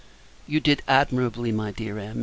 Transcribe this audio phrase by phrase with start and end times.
[0.47, 2.19] You did admirably, my Dear Em.